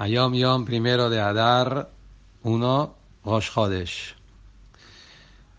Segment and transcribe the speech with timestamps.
[0.00, 1.90] Ayom Yom primero de Adar
[2.44, 2.94] 1
[3.24, 4.14] Rosh Chodesh.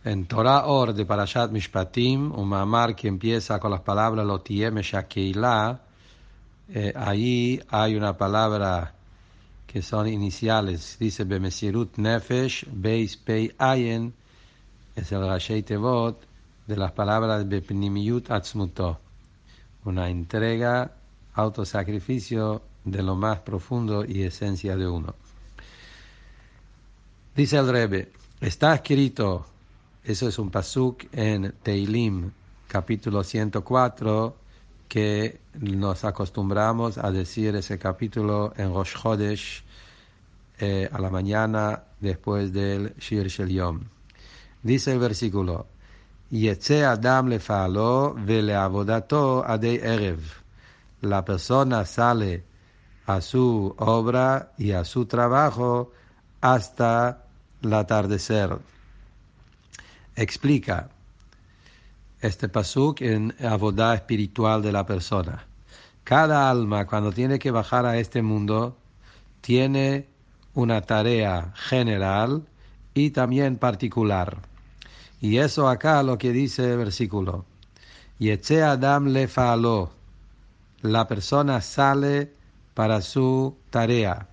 [0.05, 5.81] En Torah Or de Parashat Mishpatim, un mamar que empieza con las palabras Lotie Meshakeila,
[6.69, 8.93] eh, ahí hay una palabra
[9.67, 14.13] que son iniciales, dice Bemesirut Nefesh, Beis Pei Ayen,
[14.95, 16.17] es el Rashei Tevot
[16.65, 19.01] de las palabras Bepnimiyut Atzmuto,
[19.83, 20.93] una entrega,
[21.33, 25.15] autosacrificio de lo más profundo y esencia de uno.
[27.35, 29.45] Dice el Rebbe, está escrito,
[30.03, 32.31] eso es un pasuk en Teilim,
[32.67, 34.35] capítulo 104,
[34.87, 39.63] que nos acostumbramos a decir ese capítulo en Rosh Chodesh
[40.57, 43.79] eh, a la mañana después del Shir Shel.
[44.61, 45.67] Dice el versículo,
[46.31, 50.19] Yetze Adam lefalo vele avodato adei erev.
[51.01, 52.43] La persona sale
[53.09, 55.91] a su obra y a su trabajo
[56.41, 57.25] hasta
[57.63, 58.59] el atardecer.
[60.15, 60.89] Explica
[62.21, 65.43] este pasuk en abodá espiritual de la persona.
[66.03, 68.77] Cada alma cuando tiene que bajar a este mundo
[69.41, 70.05] tiene
[70.53, 72.45] una tarea general
[72.93, 74.37] y también particular.
[75.19, 77.43] Y eso acá lo que dice el versículo.
[78.19, 79.89] Yetze Adam le faló.
[80.81, 82.37] La persona sale
[82.79, 84.29] para su tarea.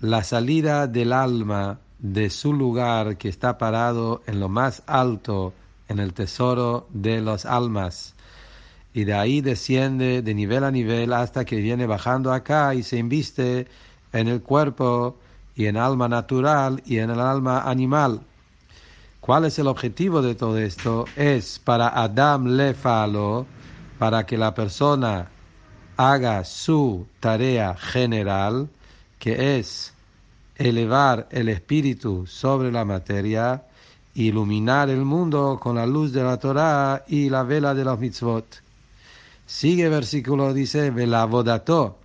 [0.00, 5.52] La salida del alma de su lugar que está parado en lo más alto,
[5.88, 8.14] en el tesoro de las almas.
[8.94, 12.96] Y de ahí desciende de nivel a nivel hasta que viene bajando acá y se
[12.96, 13.68] inviste
[14.14, 15.18] en el cuerpo
[15.54, 18.22] y en alma natural y en el alma animal.
[19.20, 21.04] ¿Cuál es el objetivo de todo esto?
[21.14, 23.44] Es para Adam le falo,
[23.98, 25.28] para que la persona
[25.96, 28.68] haga su tarea general,
[29.18, 29.94] que es
[30.56, 33.64] elevar el espíritu sobre la materia,
[34.14, 38.62] iluminar el mundo con la luz de la Torah y la vela de los mitzvot.
[39.46, 41.98] Sigue el versículo, dice, velavodato.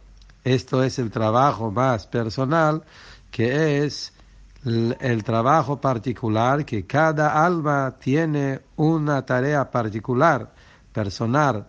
[0.44, 2.84] Esto es el trabajo más personal,
[3.32, 4.14] que es
[4.66, 10.52] el trabajo particular, que cada alma tiene una tarea particular,
[10.92, 11.68] personal,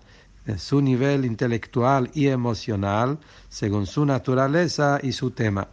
[0.56, 3.18] su nivel intelectual y emocional
[3.48, 5.68] según su naturaleza y su tema.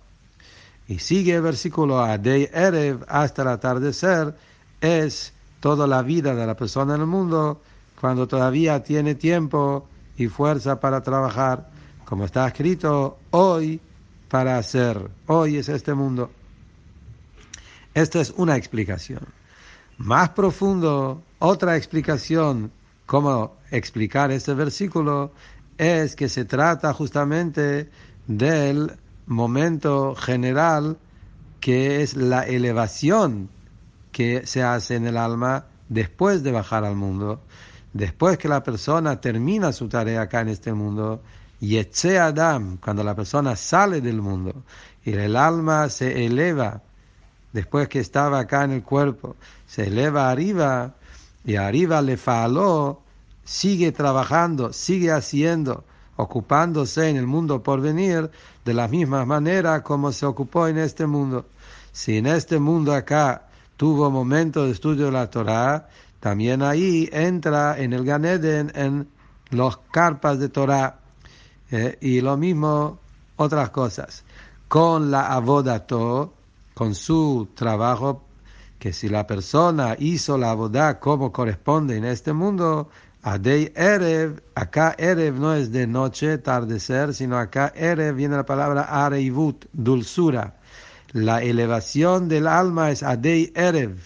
[0.87, 4.35] Y sigue el versículo Adei Erev hasta el atardecer,
[4.79, 7.61] es toda la vida de la persona en el mundo
[7.99, 11.69] cuando todavía tiene tiempo y fuerza para trabajar,
[12.05, 13.81] como está escrito hoy
[14.29, 15.09] para hacer.
[15.25, 16.31] Hoy es este mundo.
[17.93, 19.25] Esta es una explicación.
[19.97, 22.71] Más profundo, otra explicación
[23.07, 25.31] cómo explicar este versículo
[25.79, 27.89] es que se trata justamente
[28.27, 28.91] del
[29.25, 30.97] momento general
[31.59, 33.49] que es la elevación
[34.11, 37.41] que se hace en el alma después de bajar al mundo,
[37.93, 41.21] después que la persona termina su tarea acá en este mundo,
[41.59, 41.79] y
[42.17, 44.63] Adam, cuando la persona sale del mundo
[45.03, 46.83] y el alma se eleva,
[47.51, 49.35] después que estaba acá en el cuerpo,
[49.65, 50.93] se eleva arriba,
[51.47, 53.01] y arriba le faló,
[53.45, 55.85] sigue trabajando, sigue haciendo,
[56.17, 58.29] ocupándose en el mundo por venir
[58.65, 61.45] de la misma manera como se ocupó en este mundo.
[61.93, 63.47] Si en este mundo acá
[63.77, 65.87] tuvo momento de estudio de la Torah,
[66.19, 69.07] también ahí entra en el Ganeden en
[69.49, 70.99] los carpas de Torah
[71.71, 72.99] eh, y lo mismo
[73.37, 74.25] otras cosas.
[74.67, 76.33] Con la abodato,
[76.73, 78.26] con su trabajo
[78.79, 82.89] que si la persona hizo la boda como corresponde en este mundo,
[83.23, 88.83] Adei Erev, acá Erev no es de noche, atardecer, sino acá Erev viene la palabra
[89.05, 90.55] Areivut, dulzura.
[91.11, 93.97] La elevación del alma es Adei Erev,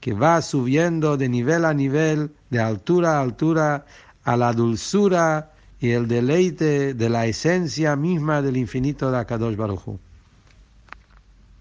[0.00, 3.86] que va subiendo de nivel a nivel, de altura a altura,
[4.24, 9.98] a la dulzura y el deleite de la esencia misma del infinito de Akadosh Baruj